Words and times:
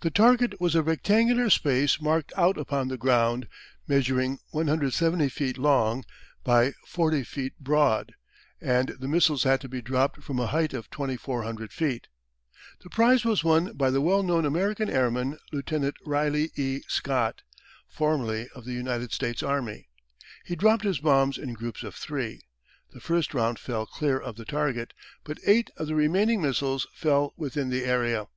The 0.00 0.10
target 0.10 0.58
was 0.62 0.74
a 0.74 0.82
rectangular 0.82 1.50
space 1.50 2.00
marked 2.00 2.32
out 2.38 2.56
upon 2.56 2.88
the 2.88 2.96
ground, 2.96 3.48
measuring 3.86 4.38
170 4.52 5.28
feet 5.28 5.58
long 5.58 6.04
by 6.42 6.72
40 6.86 7.22
feet 7.24 7.58
broad, 7.60 8.14
and 8.62 8.96
the 8.98 9.08
missiles 9.08 9.42
had 9.42 9.60
to 9.60 9.68
be 9.68 9.82
dropped 9.82 10.22
from 10.22 10.38
a 10.38 10.46
height 10.46 10.72
of 10.72 10.88
2,400 10.88 11.70
feet. 11.70 12.08
The 12.80 12.88
prize 12.88 13.26
was 13.26 13.44
won 13.44 13.74
by 13.74 13.90
the 13.90 14.00
well 14.00 14.22
known 14.22 14.46
American 14.46 14.88
airman, 14.88 15.36
Lieutenant 15.52 15.96
Riley 16.06 16.50
E. 16.56 16.80
Scott, 16.88 17.42
formerly 17.86 18.48
of 18.54 18.64
the 18.64 18.72
United 18.72 19.12
States 19.12 19.42
Army. 19.42 19.90
He 20.46 20.56
dropped 20.56 20.84
his 20.84 21.00
bombs 21.00 21.36
in 21.36 21.52
groups 21.52 21.82
of 21.82 21.94
three. 21.94 22.40
The 22.94 23.00
first 23.00 23.34
round 23.34 23.58
fell 23.58 23.84
clear 23.84 24.18
of 24.18 24.36
the 24.36 24.46
target, 24.46 24.94
but 25.24 25.38
eight 25.46 25.70
of 25.76 25.88
the 25.88 25.94
remaining 25.94 26.40
missiles 26.40 26.86
fell 26.94 27.34
within 27.36 27.68
the 27.68 27.84
area. 27.84 28.28